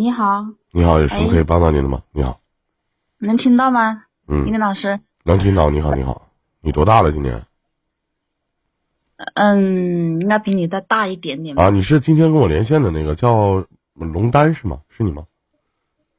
[0.00, 2.02] 你好，你好，有什么哎可以帮到您的吗？
[2.12, 2.40] 你好，
[3.18, 4.04] 能听到吗？
[4.28, 5.68] 嗯李，老师，能听到。
[5.68, 6.30] 你好，你好，
[6.62, 7.12] 你多大了？
[7.12, 7.44] 今年
[9.34, 11.64] 嗯，应该比你再大一点点吧？
[11.64, 11.68] 啊？
[11.68, 14.80] 你是今天跟我连线的那个叫龙丹是吗？
[14.88, 15.26] 是你吗？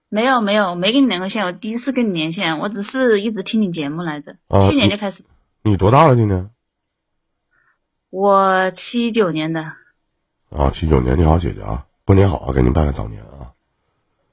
[0.09, 4.36] 没有没有，没跟你连过线，我第一次跟你连线，我只是一直听你节目来着。
[4.48, 5.23] 啊去年就开始，
[5.63, 6.16] 你多大了？
[6.16, 6.52] 今年
[8.11, 9.73] 我七九年的，
[10.52, 11.18] 啊，七九年。
[11.18, 13.30] 你好，姐姐啊，过年好啊，给您拜个早年啊。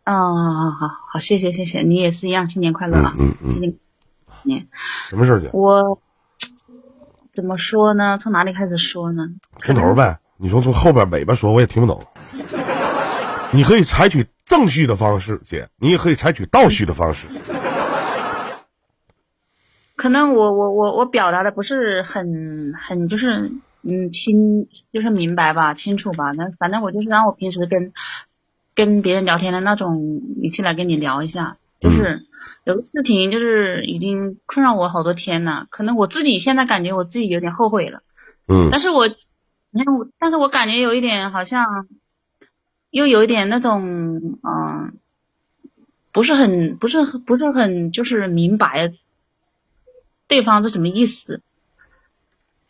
[0.08, 3.14] 哦，好好好，谢谢谢谢，你也是一样，新年快乐啊！
[3.18, 3.74] 嗯嗯嗯，新年
[4.42, 4.66] 年，
[5.10, 5.50] 什么事儿，姐？
[5.52, 6.00] 我
[7.30, 8.16] 怎么说呢？
[8.16, 9.28] 从哪里开始说呢？
[9.60, 10.18] 从头呗。
[10.40, 12.00] 你说从后边尾巴说，我也听不懂。
[13.52, 17.26] 你可以采取正序的方式，姐，你也可以采取倒序的方式。
[19.96, 23.50] 可能我我我我表达的不是很很就是
[23.82, 27.92] 嗯清就是明白吧清楚吧，那反正我就是让我平时跟
[28.78, 32.24] 跟别人聊天的那种语气来跟你聊一下，就是
[32.62, 38.02] 有个事情就是已经困扰我好多天了，可能我自己现在感觉我自己有点后悔了，
[38.46, 38.68] 嗯。
[38.70, 39.08] 但是我
[39.72, 41.88] 你看我，但是我感觉有一点好像
[42.90, 44.92] 又有一点那种嗯、
[46.12, 48.92] 不是很不是很不是很就是明白
[50.28, 51.42] 对方是什么意思。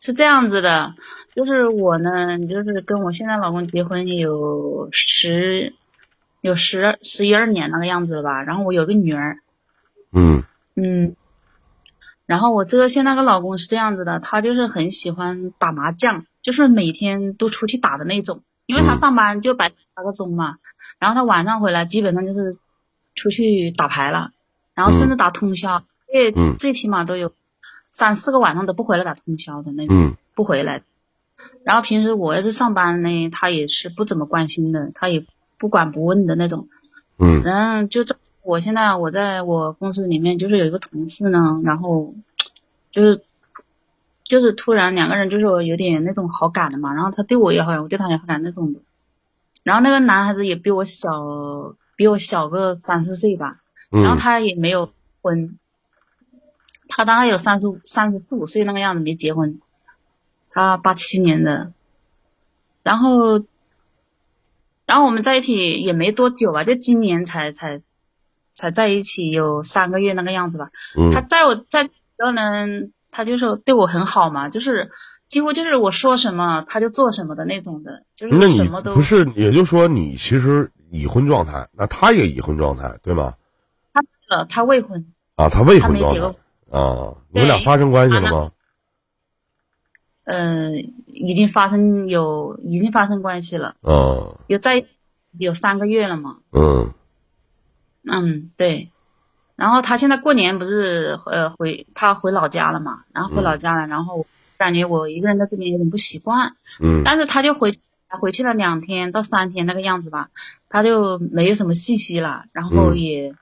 [0.00, 0.94] 是这样子的，
[1.34, 5.74] 就是我呢，就是跟我现在老公结婚有十
[6.40, 8.42] 有十十一二年那个样子了吧。
[8.42, 9.38] 然后我有个女儿，
[10.12, 10.44] 嗯
[10.74, 11.16] 嗯，
[12.26, 18.42] 然后我这个现在个老公是这样子的，他就是很喜欢打麻将，就是每天都出去打的那种。
[18.66, 20.58] 因为他嗯上班就白八个钟嘛，
[20.98, 22.58] 然后他晚上回来基本上就是
[23.14, 24.30] 出去打牌了，
[24.74, 27.32] 然后甚至打通宵，因嗯为最起码都有
[27.86, 30.82] 三四个晚上都不回来打通宵的那种，嗯不回来。
[31.64, 35.24] 然后平时我要是上班呢，他也是不怎么关心的，他也
[35.58, 36.68] 不管不问的那种。
[37.18, 37.42] 嗯。
[37.42, 42.14] 然后就这，我现在我在我公司里面就是有一个同事呢，然后
[42.92, 43.22] 就是
[44.24, 48.80] 就是突然两个人就是有点那种好感的嘛，然后他对我也好感，我对他也好感那种的。
[49.64, 53.60] 然后那个男孩子也比我小，比我小个三四岁吧，
[53.90, 54.90] 然后嗯他也没有
[55.20, 55.58] 婚，
[56.88, 59.60] 他大概有三十五、三十四五岁那个样子没结婚，
[60.50, 61.72] 他八七年的，
[62.82, 63.40] 然后，
[64.88, 67.82] 然后我们在一起也没多久吧，就今年才才
[68.54, 70.70] 才在一起有三个月那个样子吧。
[71.12, 72.66] 他嗯在我在时候呢，
[73.10, 74.90] 他就是对我很好嘛，就是
[75.26, 83.34] 几乎就是我说什么他就做什么的那种的，就是什么都不是，也就是说你其实已婚状态，那他也已婚状态，对吗？
[83.92, 84.00] 他
[84.34, 85.04] 呃他未婚，
[85.36, 86.20] 啊，他未婚状态
[86.70, 88.50] 啊，你们俩发生关系了吗？
[90.28, 94.84] 呃，已经发生有已经发生关系了，嗯有在
[95.38, 96.36] 有三个月了嘛。
[96.52, 96.92] 嗯。
[98.04, 98.90] 嗯，对。
[99.56, 104.26] 然后他现在过年不是呃回他回老家了嘛，然后回老家了，然后
[104.58, 107.00] 感觉我一个人在这边有点不习惯，嗯。
[107.06, 107.72] 但是他就回
[108.20, 110.28] 回去了两天到三天那个样子吧，
[110.68, 112.98] 他就没有什么信息了，然后嗯。
[112.98, 113.34] 也，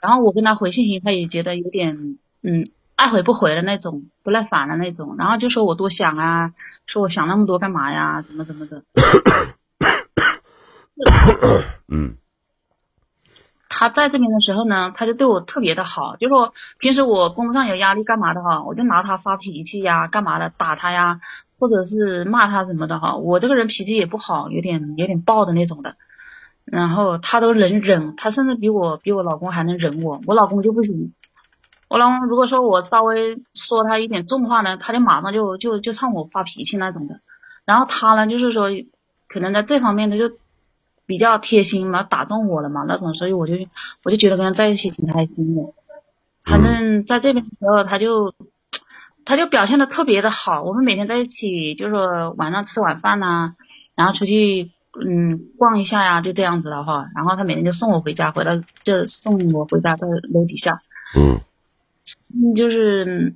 [0.00, 2.64] 然后我跟他回信息，他也觉得有点嗯
[3.00, 6.52] 爱回不回的那种，不耐烦的那种，然后就说我多想啊，
[6.84, 8.82] 说我想那么多干嘛呀，怎么怎么的。
[11.88, 12.16] 嗯
[13.70, 21.20] 他在这边的时候呢，他就对我特别的好，就说平时我工作上有压力干嘛的哈，我就拿他发脾气呀，干嘛的打他呀，
[21.58, 23.16] 或者是骂他什么的哈。
[23.16, 25.96] 我这个人脾气也不好，有点有点暴的那种的，
[26.66, 31.14] 然后他都能忍，他甚至比我比我老公还能忍我，我老公就不行。
[31.90, 37.20] 我老公如果说我稍微说他一点重话呢，他就马上就就就冲我发脾气那种的。
[37.64, 38.68] 然后他呢，就是说
[39.28, 40.30] 可能在这方面他就
[41.04, 43.54] 比较贴心嘛，打动我了嘛那种，所以我就
[44.04, 45.62] 我就觉得跟他在一起挺开心的。
[46.44, 48.32] 反正在这边的时候，他就
[49.24, 50.62] 他就表现的特别的好。
[50.62, 53.56] 我们每天在一起，就是说晚上吃晚饭呐、
[53.96, 54.70] 然后出去
[55.04, 57.06] 嗯逛一下呀，就这样子的哈。
[57.16, 58.52] 然后他每天就送我回家，回到
[58.84, 60.80] 就送我回家到楼底下。
[61.16, 61.40] 嗯嗯，
[62.56, 63.34] 就是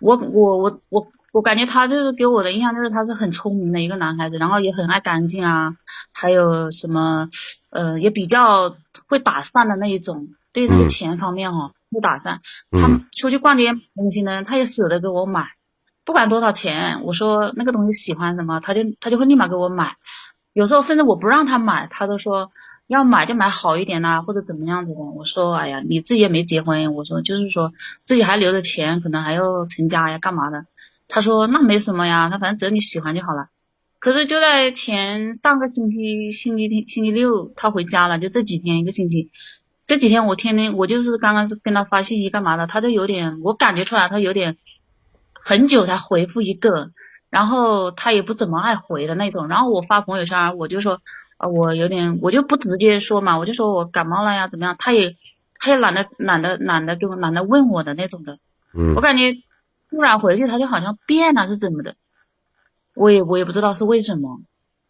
[0.00, 5.76] 我我我我我感觉他就是给我的印象就是他是很聪明的一个男孩子，然后也很爱干净啊，
[6.12, 7.28] 还有什么
[7.70, 8.76] 呃也比较
[9.08, 12.40] 会打散的那一种，对那个嗯钱方面哦会打散。
[12.70, 15.48] 他出去逛街买东西呢，他也舍得给我买，
[16.04, 19.96] 不管多少钱，我说那个东西喜欢什么，他就他就会立马给我买。
[20.52, 22.52] 有时候甚至我不让他买，他都说
[22.86, 25.00] 要买就买好一点呐、或者怎么样子的。
[25.00, 27.72] 我说哎呀，你自己也没结婚，我说就是说
[28.02, 30.66] 自己还留着钱，可能还要成家呀，干嘛的？
[31.08, 33.48] 他说那没什么呀，他反正只要你喜欢就好了。
[34.00, 39.30] 可是就在前上个星期星期天星期六他回家了，就这几天一个星期，
[39.86, 44.58] 这几天我天天我就是刚刚是跟他发信息干嘛的，他就有点我感觉出来他有点
[45.32, 46.90] 很久才回复一个，
[47.30, 51.00] 然后他也不怎么爱回的那种，然后我发朋友圈我就说
[51.36, 55.16] 啊我有点我就不直接说嘛，我就说我感冒了呀怎么样，他也
[55.58, 58.38] 他也懒得懒得懒得跟我懒得问我的那种的，
[58.74, 59.34] 嗯我感觉
[59.90, 61.96] 突然回去他就好像变了是怎么的，
[62.94, 64.40] 我也我也不知道是为什么。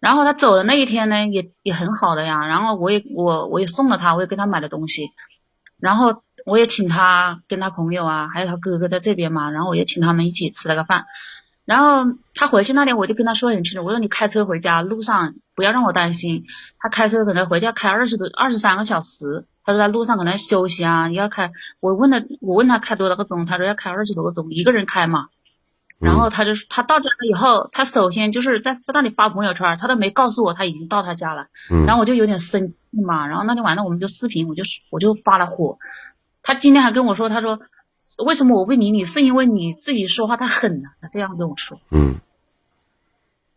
[0.00, 2.46] 然后他走的那一天呢，也也很好的呀。
[2.46, 5.08] 然后我也我我也送了他，我也给他买了东西，
[5.80, 11.06] 然后我也请他跟他朋友啊，还有他哥哥在这边嘛，然后我也请他们一起吃了个饭。
[11.64, 16.44] 然后他回去那天，我就跟他说很清楚，我说你开车回家路上不要让我担心。
[16.78, 21.50] 他开车可能回家开二十多二十三个小时，他说在路上可能休息啊，要开。
[21.80, 25.28] 我问了，我问他开多少个钟，他说要开二十多个钟，一个人开嘛。
[26.00, 31.46] 然后他就他到家了以后，他首先就是在在那里发朋友圈，他都没告诉我他已经到他家了。
[31.70, 35.78] 嗯然后我就有点生气嘛，然后那天晚上我们就视频，我就我就发了火。
[36.42, 37.60] 他今天还跟我说，他说
[38.24, 41.80] 为什么我不理你，是因为你自己说话太狠了，他这样跟我说。
[41.90, 42.20] 嗯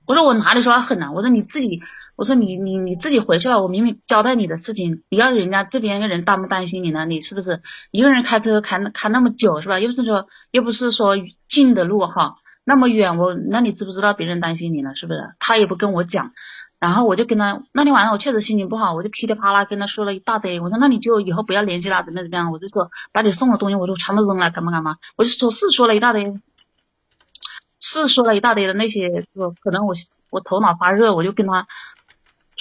[0.06, 1.12] 我说我哪里说话狠了？
[1.12, 1.82] 我说你自己，
[2.16, 7.06] 我说你你你自己回去了，我明明交代你的事情，你要人家这边的人担不担心你呢？
[7.06, 7.62] 你是不是
[7.92, 9.82] 一个人开车开开那么久是吧？
[9.82, 14.96] 又不是说又不是说近的路哈，那么远我那你知不知道别人担心你呢？
[14.96, 15.20] 是不是？
[15.40, 16.32] 他也不跟我讲，
[16.80, 22.52] 然后我就跟他那天晚上我确实心情不好，我就噼里啪啦跟他说了一大堆，我说那你就以后不要联系了，怎么怎么样？
[22.52, 24.98] 我就说把你送的东西我都全部扔了，干嘛干嘛？
[25.16, 26.40] 我就说是说了一大堆。
[27.80, 29.94] 是说了一大堆的那些，就可能我
[30.32, 31.68] 我头脑发热，我就跟他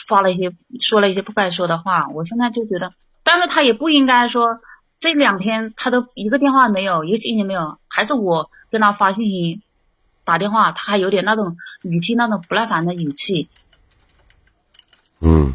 [0.06, 2.06] 发了一些说了一些不该说的话。
[2.08, 2.92] 我现在就觉得，
[3.24, 4.60] 但是他也不应该说
[4.98, 9.62] 这两天他都一个电话没有，一个信息没有，还是我跟他发信息、
[10.22, 13.48] 打电话，他还有点那种语气，那种不耐烦的语气，
[15.20, 15.54] 嗯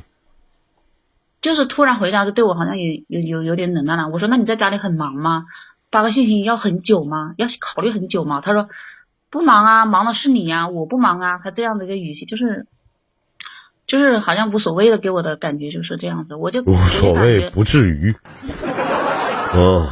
[1.41, 4.09] 就是突然回家就对我好像有有有有点冷淡了。
[4.09, 5.45] 我说那你在家里很忙吗？
[5.89, 7.33] 发个信息要很久吗？
[7.37, 8.41] 要考虑很久吗？
[8.41, 8.69] 他说
[9.29, 11.39] 不忙啊，忙的是你呀、我不忙啊。
[11.43, 12.67] 他这样的一个语气，就是
[13.87, 16.35] 就是好像无所谓的，给我的感觉就是这样子。
[16.35, 18.15] 我就无所谓，不至于。
[19.53, 19.87] 嗯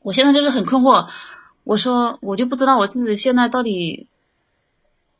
[0.00, 1.08] 我现在就是很困惑。
[1.62, 4.08] 我说我就不知道我自己现在到底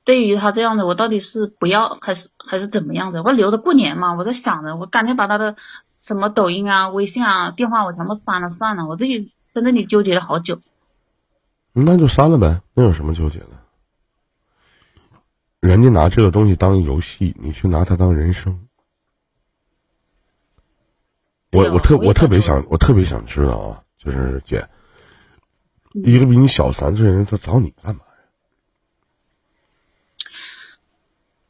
[0.04, 3.22] 对于他这样的，我到底是不要还是还是怎么样的？
[3.22, 5.56] 我留着过年嘛，我在想着，我干脆把他的
[5.96, 8.86] 什么抖音啊、微信啊、电话我全部删了算了。
[8.86, 10.60] 我自己在那里纠结了好久。
[11.72, 13.48] 那就删了呗，那有什么纠结的？
[15.60, 18.68] 人家拿这个东西当游戏，你去拿它当人生。
[21.50, 24.68] 我我特我特别想我特别想知道啊，就是姐，
[25.92, 28.02] 一个比你小三岁的人，他找你干嘛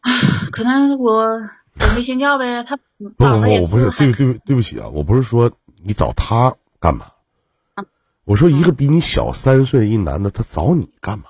[0.05, 0.44] 呀？
[0.55, 5.51] 可能我我没信教呗，他不不不，我不是对对对不起啊，我不是说
[5.83, 7.07] 你找他干嘛，
[7.75, 7.85] 啊
[8.25, 11.25] 我说一个比你小三岁的一男的，他找你干嘛？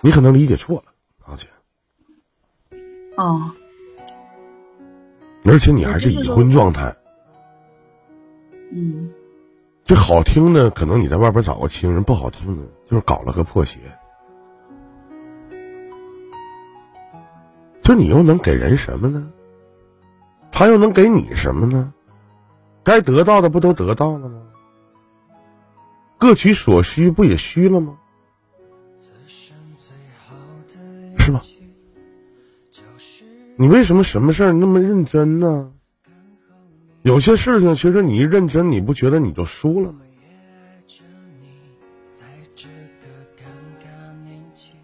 [0.00, 0.84] 你可能理解错了，
[1.26, 1.46] 啊姐，
[3.18, 3.50] 哦，
[5.44, 6.96] 而且你还是已婚状态。
[8.72, 9.10] 嗯，
[9.84, 13.78] 这好听的，可能你在外边找个情人；不好听的，就是搞了个破鞋。
[17.90, 19.32] 那你又能给人什么呢？
[20.52, 21.92] 他又能给你什么呢？
[22.84, 24.42] 该得到的不都得到了吗？
[26.16, 27.98] 各取所需，不也虚了吗？
[31.18, 31.42] 是吧？
[33.56, 35.72] 你为什么什么事儿那么认真呢？
[37.02, 40.02] 有些事情其实你一认真，你不觉得你就输了吗？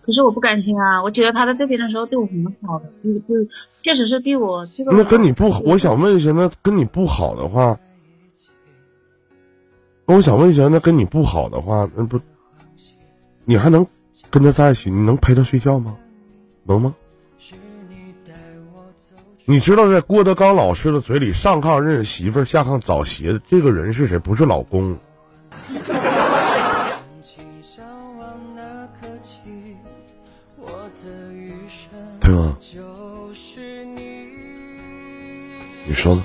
[0.07, 1.03] 可是我不甘心啊！
[1.03, 3.51] 我觉得他在这边的时候对我很好的，就就
[3.83, 4.93] 确实是对我这个。
[4.93, 7.77] 那跟你不，我想问一下，那跟你不好的话，
[10.07, 12.21] 那我想问一下，那跟你不好的话，那不，
[13.45, 13.85] 你还能
[14.31, 14.93] 跟他在一起？
[14.93, 15.97] 你能陪他睡觉吗？
[16.63, 16.95] 能吗？
[19.45, 24.19] 你知道在郭德纲老师的嘴里，上炕认媳妇，下炕找鞋的这个人是谁？
[24.19, 24.97] 不是老公。
[32.27, 32.59] 对吗？
[35.87, 36.25] 你说呢？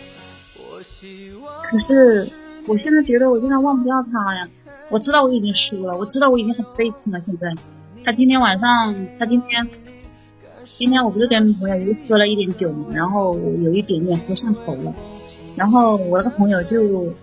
[1.70, 2.28] 可是
[2.66, 4.50] 我现在觉得我现在忘不掉他呀。
[4.90, 7.22] 我知道我已经输了，我知道我已经很悲情了。
[7.24, 7.54] 现在，
[8.04, 9.70] 他今天晚上，他今天，
[10.66, 14.92] 今天我不是跟朋友又喝了一点酒嘛，然后有一点点喝上头了。
[15.56, 17.14] 然后我那个朋友就，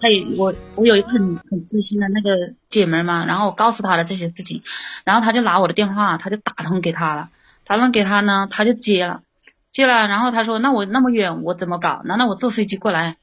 [0.00, 4.62] 他也我我有一个很很知心的那个姐们嘛，然后我告诉他了这些事情，
[5.02, 7.28] 然后他就拿我的电话，他就打通给他了，
[7.64, 9.22] 打通给他呢，他就接了，
[9.70, 12.02] 接了，然后他说那我那么远我怎么搞？
[12.04, 13.16] 难道我坐飞机过来？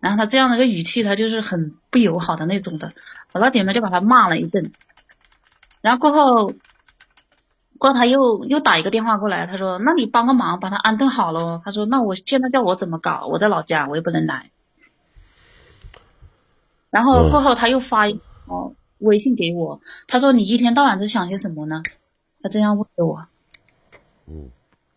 [0.00, 2.92] 然后他这样的一个语气，他就是很不友好的那种的，
[3.32, 4.72] 我老姐妹就把他骂了一顿，
[5.80, 6.54] 然后过后。
[7.80, 13.28] 过后他又又打一个电话过来，他说：“那你帮个忙，把他安顿好喽。”他说：“那我现在叫我怎么搞？
[13.30, 14.50] 我在老家，我也不能来。”
[16.90, 18.08] 然后过后他又发
[18.46, 21.80] 哦微信给我，他说：“你一天到晚在想些什么呢？”
[22.42, 23.26] 他这样问我。
[24.28, 24.50] 嗯。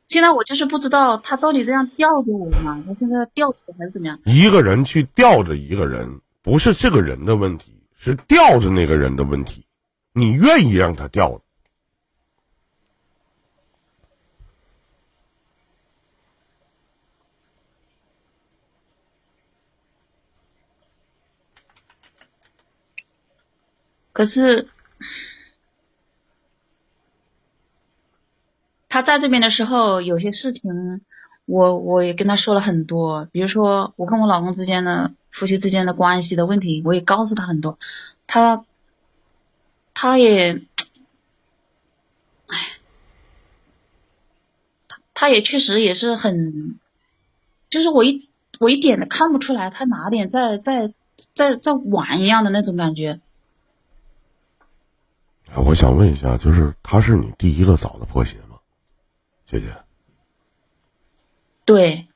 [0.07, 2.83] 现在我就是不知道他到底这样吊着我吗？
[2.85, 4.19] 他现在吊着还是怎么样？
[4.25, 9.65] 一个人去吊着一个人，不是这个人的问题，是吊着那个人的问题。
[10.13, 11.41] 你愿意让他吊着？
[24.13, 24.67] 可是，
[28.91, 30.99] 他在这边的时候，有些事情，
[31.45, 33.25] 我我也跟他说了很多。
[33.31, 37.79] 比如说，我跟我老公之间的夫妻之间的关系的问题，我也告诉他很多。
[38.27, 38.65] 他，
[39.93, 40.61] 他也，
[42.47, 42.57] 哎，
[45.13, 46.77] 他也确实也是很，
[47.69, 48.27] 就是我一
[48.59, 50.93] 我一点都看不出来他哪点在在
[51.31, 53.21] 在在玩一样的那种感觉。
[55.55, 58.50] 我想问一下，就是他是你第一个找的破鞋吗，
[59.51, 59.67] 姐姐？
[61.65, 62.07] 对，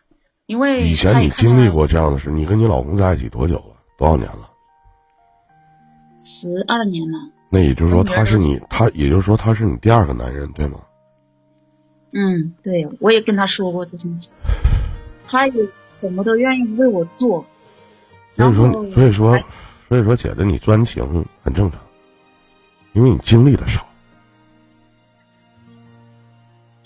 [0.45, 3.75] 因为以前你经历过这样的事，你跟你老公在一起多久了？
[3.97, 4.49] 多少年了？
[6.21, 7.19] 十二年了。
[7.49, 10.79] 那也就是说，他是你，他也就是说他是你第二个男人，对吗？
[12.13, 14.41] 嗯，对，我也跟他说过这件事，
[15.25, 17.45] 他也怎么都愿意为我做。
[18.37, 19.37] 所以说，所以说，
[19.89, 21.79] 所以说，姐姐你专情很正常。
[22.93, 23.84] 因为你经历的少，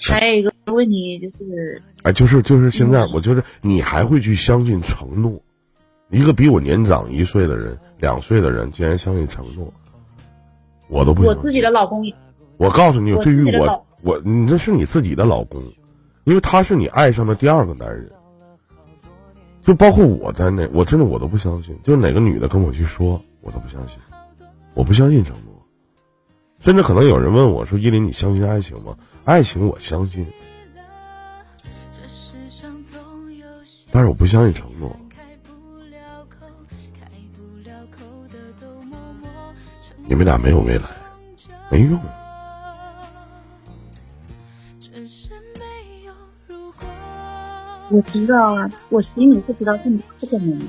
[0.10, 5.42] 还有一个问题就是，哎，就是就是现在，我就是你还会去相信承诺？
[6.10, 9.72] 一个比我年长一岁的人、两岁的人，竟然相信承诺，
[10.88, 11.24] 我都不。
[11.24, 12.04] 我自己的老公，
[12.58, 15.62] 我告诉你，对于我，我你这是你自己的老公，
[16.24, 18.12] 因为他是你爱上的第二个男人，
[19.62, 24.00] 就包括我在内，我真的我都不相信，就哪个女的跟我去说，我都不相信，
[24.74, 25.49] 我不相信承诺。
[26.62, 30.26] 甚至可能有人问我说：“依林，你相信爱情吗？”爱情我相信，
[33.92, 34.96] 但是我不相信承诺。
[40.06, 40.90] 你们俩没有未来，
[41.72, 42.00] 没用。
[47.92, 49.90] 我知道啊，我心里是知道是
[50.20, 50.66] 不可能的，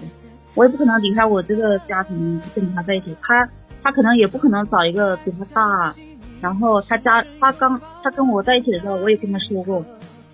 [0.55, 3.17] 我也不可能离开我这个家庭去跟他在一起。
[3.21, 3.49] 他。
[3.83, 5.95] 他可能也不可能找一个比他大，
[6.41, 9.85] 然后他家他刚他跟我在一起的时候，我也跟他说过，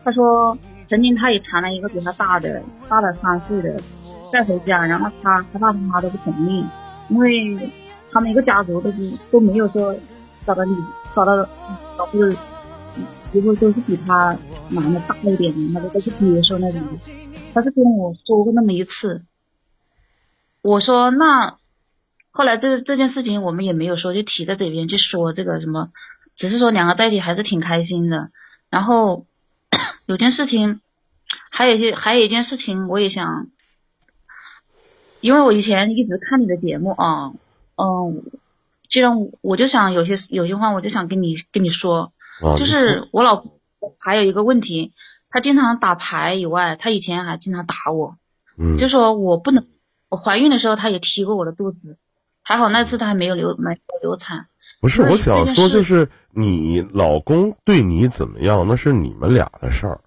[0.03, 0.57] 他说
[0.89, 3.81] 曾经他也谈了一个比他大的大了三岁的
[4.33, 6.65] 带回家，然后他他爸他妈都不同意，
[7.09, 7.71] 因为
[8.11, 9.95] 他们一个家族都不都没有说
[10.45, 10.77] 找到你
[11.15, 11.37] 找到
[11.97, 12.37] 找不到
[13.13, 14.37] 媳妇都是比他
[14.71, 16.81] 男的大一点的，他都都不接受那种。
[17.55, 19.23] 他是跟我说过那么一次，
[20.63, 21.57] 我说那。
[22.37, 25.89] 后来这这件事情我们也没有说，就提在嘴边去说这个什么，
[26.35, 28.31] 只是说两个在一起还是挺开心的。
[28.69, 29.25] 然后
[30.05, 30.83] 有件事情，
[31.51, 33.47] 还有一些还有一件事情，我也想，
[35.23, 37.33] 因为我以前一直看你的节目啊，
[37.77, 38.23] 嗯，
[38.87, 42.13] 既然我就想有些有些话，我就想跟你跟你说，
[42.59, 43.59] 就是我老婆
[43.99, 44.93] 还有一个问题，
[45.31, 48.19] 她经常打牌以外，她以前还经常打我，
[48.59, 49.67] 嗯，就说我不能，
[50.11, 51.97] 我怀孕的时候他也踢过我的肚子。
[52.49, 54.47] 还好那次他还没有流没有流产，
[54.81, 60.01] 不是我想说就是你老公对你怎么样那是你们俩的事儿，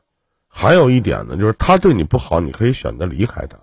[0.48, 3.60] 还有一点呢就是他对你不好你可以选择离开他，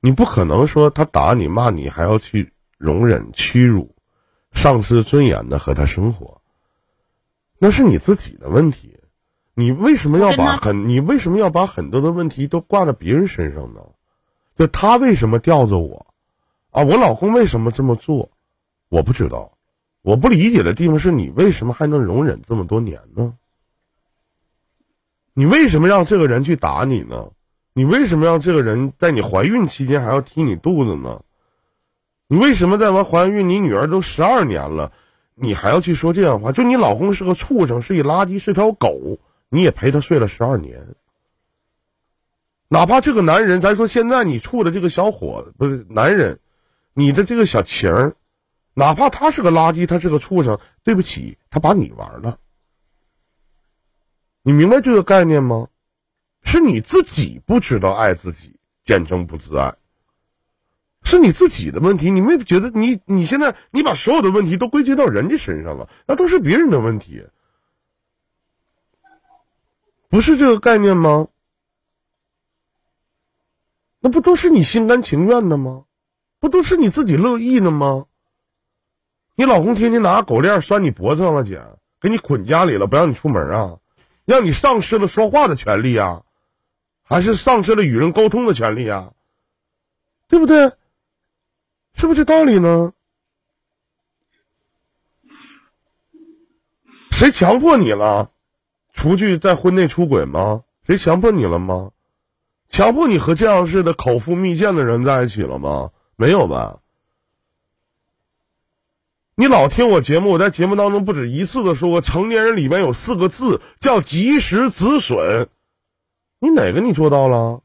[0.00, 3.94] 你不可能说他打你骂你还要去容忍屈辱，
[4.52, 6.40] 丧失尊严的和他生活，
[7.58, 8.98] 那是你自己的问题，
[9.52, 13.82] 你为什么要把很你为什么要把很多的问题都挂在别人身上呢？
[14.56, 16.06] 就他为什么吊着我？
[16.78, 18.30] 啊，我老公为什么这么做？
[18.88, 19.58] 我不知道，
[20.00, 23.34] 我不理解的地方是你为什么还能容忍这么多年呢？
[25.34, 27.32] 你为什么让这个人去打你呢？
[27.72, 31.20] 你为什么让这个人在你怀孕期间还要踢你肚子呢？
[32.28, 34.92] 你为什么在完怀孕，你女儿都十二年了，
[35.34, 36.52] 你还要去说这样话？
[36.52, 39.18] 就你老公是个畜生，是一垃圾，是条狗，
[39.48, 40.94] 你也陪他睡了十二年。
[42.68, 46.38] 哪怕这个男人，咱说现在你处的这个小伙不是男人。
[46.98, 48.16] 你的这个小情儿，
[48.74, 52.40] 哪怕他是个垃圾，他是个畜生，对不起，他把你玩了。
[54.42, 55.68] 你明白这个概念吗？
[56.42, 59.72] 是你自己不知道爱自己，简称不自爱，
[61.04, 62.10] 是你自己的问题。
[62.10, 67.24] 你没觉得你你现在你把所有的问题都归结到人家身上了，那都是别人的问题，
[70.08, 71.28] 不是这个概念吗？
[74.00, 75.84] 那不都是你心甘情愿的吗？
[76.40, 78.06] 不都是你自己乐意的吗？
[79.34, 81.62] 你老公天天拿狗链拴你脖子上了，姐，
[82.00, 83.78] 给你捆家里了，不让你出门啊，
[84.24, 86.22] 让你丧失了说话的权利啊，
[87.02, 89.12] 还是丧失了与人沟通的权利啊？
[90.28, 90.72] 对不对？
[91.94, 92.92] 是不是这道理呢？
[97.10, 98.30] 谁强迫你了？
[98.92, 100.62] 出去在婚内出轨吗？
[100.86, 101.90] 谁强迫你了吗？
[102.68, 105.90] 强迫你和这样似的口腹蜜饯的人在一起了吗？
[106.20, 106.80] 没有吧？
[109.36, 115.48] 你老听我节目，我在节目当中不止一次的说过，成年人里面有四个字叫及时止损，
[116.40, 117.62] 你哪个你做到了？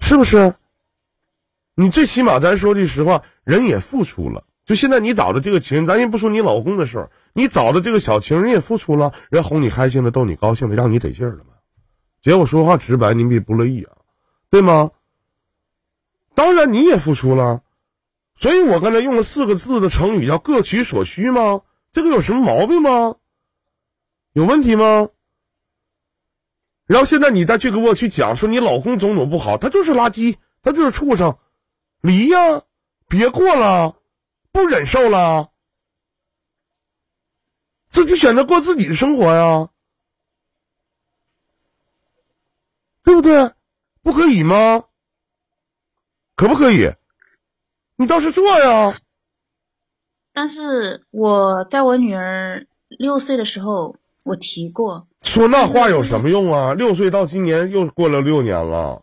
[0.00, 0.56] 是不是？
[1.76, 4.42] 你最起码咱说句实话，人也付出了。
[4.64, 11.50] 就现在你找的这个情人，咱先不说你老公的事儿，你找的这个小情人也付出了，人哄你开心了，逗你高兴了，让你得劲儿了吗？
[12.22, 13.98] 姐，我说话直白，您别不乐意啊，
[14.50, 14.90] 对吗？
[16.38, 17.64] 当然你也付出了，
[18.36, 21.62] 所以我刚才用了四个字的成语叫各取所需吗？
[21.90, 23.16] 这个有什么毛病吗？
[24.34, 25.08] 有问题吗？
[26.86, 31.36] 然后现在你再去给我去讲说你老公种种不好，他就是垃圾，他就是畜生，
[32.02, 32.62] 离呀，
[33.08, 33.96] 别过了，
[34.52, 35.50] 不忍受了，
[37.88, 39.70] 自己选择过自己的生活呀，
[43.02, 43.50] 对不对？
[44.04, 44.84] 不可以吗？
[46.38, 46.88] 可不可以？
[47.96, 48.96] 你倒是做呀！
[50.32, 55.08] 但是我在我女儿六岁的时候，我提过。
[55.22, 56.74] 说那话有什么用啊？
[56.74, 59.02] 六岁到今年又过了六年了。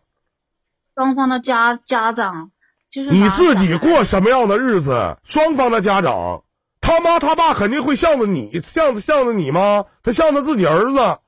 [0.96, 2.52] 双方的家家长
[2.90, 5.18] 就是你自己过什么样的日子？
[5.26, 6.46] 双方的家长，
[6.80, 9.84] 他妈他爸肯定会向着你，向着向着你吗？
[10.02, 11.20] 他向着自己儿子。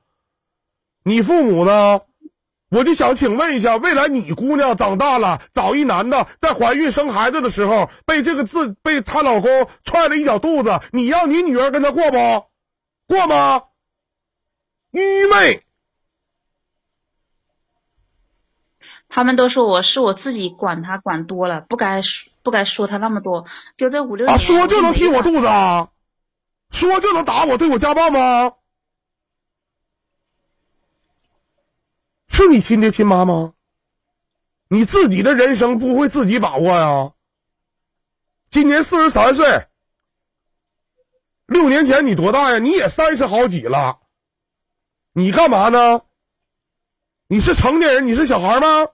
[1.02, 2.00] 你父母呢？
[2.70, 12.46] 我就想请问一下，未来你姑娘长大了，找一男的，在怀孕生孩子的时候，被这个自被她老公踹了一脚肚子，你让你女儿跟他过不？
[13.06, 13.62] 过吗？
[14.90, 15.62] 愚昧。
[19.08, 23.46] 他们都说我是我自己管他管多了，不该说不该说他那么多。
[23.78, 25.88] 就这五六年，啊，说就能踢我肚子啊？
[26.70, 28.52] 说就能打我，对我家暴吗？
[32.44, 33.54] 是你亲爹亲妈吗？
[34.68, 37.12] 你自己的人生不会自己把握呀？
[38.48, 39.66] 今年四十三岁，
[41.46, 42.58] 六年前你多大呀？
[42.58, 43.98] 你也三十好几了，
[45.12, 46.02] 你干嘛呢？
[47.26, 48.88] 你是成年人，你是小孩吗？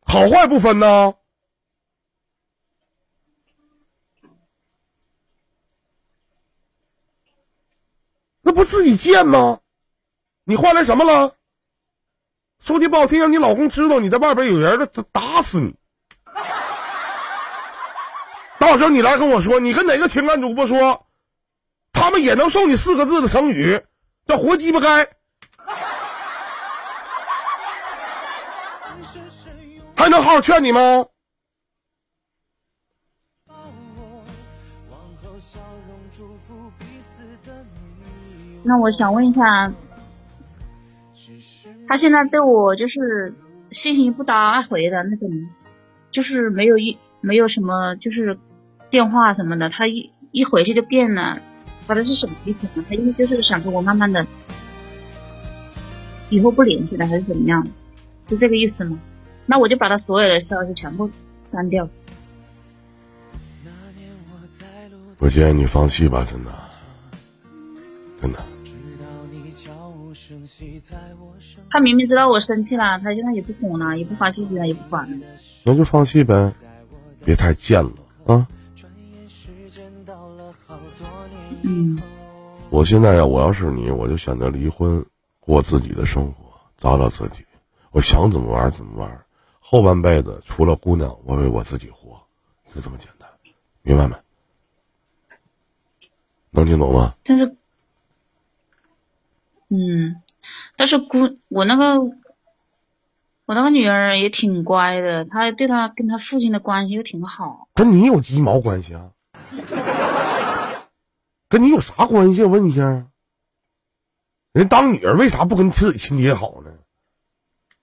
[0.00, 1.14] 好坏不分呢？
[8.52, 9.60] 那不自己贱吗？
[10.44, 11.32] 你换来什么了？
[12.62, 15.74] 说句不好听，让你老公知道你在外边有人了，他打死你！
[18.58, 21.06] 到时候你来跟我说，你跟哪个情感主播说，
[21.94, 23.80] 他们也能送你四个字的成语，
[24.26, 25.08] 叫活鸡巴该。
[29.96, 31.06] 还能好好劝你吗？
[38.62, 39.72] 那我想问一下，
[41.88, 43.34] 他现在对我就是
[43.70, 45.28] 信息不搭回的那种，
[46.10, 48.38] 就是没有一没有什么就是
[48.90, 51.38] 电话什么的，他一一回去就变了，
[51.86, 52.84] 他的是什么意思呢？
[52.88, 54.26] 他因为就是想跟我慢慢的
[56.30, 57.66] 以后不联系了，还是怎么样？
[58.28, 58.98] 是这个意思吗？
[59.44, 61.10] 那我就把他所有的消息全部
[61.44, 61.88] 删掉。
[65.18, 66.50] 我建议你放弃吧，真的，
[68.20, 68.38] 真的。
[71.70, 75.26] 他明明知道我生气了，他现在也不哄了，也不发信息了，也不管了。
[75.64, 76.52] 那就放弃呗，
[77.24, 77.92] 别太贱了
[78.26, 78.48] 啊！
[81.62, 82.00] 嗯。
[82.70, 85.04] 我现在呀，我要是你，我就选择离婚，
[85.40, 87.44] 过自己的生活，找找自己。
[87.90, 89.24] 我想怎么玩怎么玩，
[89.60, 92.18] 后半辈子除了姑娘，我为我自己活，
[92.74, 93.28] 就这么简单，
[93.82, 94.16] 明白没？
[96.50, 97.14] 能听懂吗？
[97.24, 97.56] 但是，
[99.68, 100.21] 嗯。
[100.76, 102.00] 但是姑，我那个
[103.44, 107.68] 我那个女儿也挺乖的，她对她跟她父亲的关系又挺好。
[107.74, 109.10] 跟你有鸡毛关系啊？
[111.48, 112.42] 跟你有啥关系？
[112.44, 113.06] 我问一下。
[114.52, 116.72] 人当女儿为啥不跟自己亲爹好呢？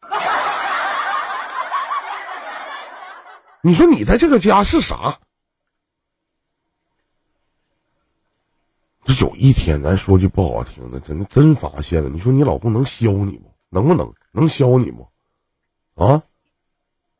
[3.61, 5.19] 你说你在这个家是啥？
[9.19, 13.51] 有一天，咱说句不好听的，真的真发现了，你说你老公能削你不？
[13.69, 14.13] 能不能？
[14.31, 15.09] 能削你不？
[15.95, 16.23] 啊？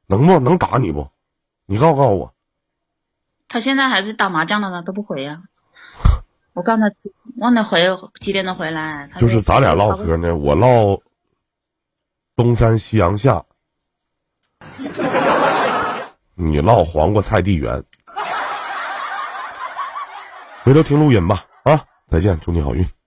[0.07, 1.09] 能不能打你不？
[1.65, 2.33] 你告诉告诉我。
[3.47, 5.41] 他现在还是打麻将的呢，都不回呀。
[6.53, 6.91] 我告诉他，
[7.37, 7.81] 问他回
[8.19, 9.09] 几点钟回来。
[9.19, 10.99] 就是咱俩唠嗑呢，我唠
[12.35, 13.43] 东山夕阳下，
[16.35, 17.83] 你唠黄瓜菜地园。
[20.63, 22.98] 回头听录音吧，啊，再见，祝你好运。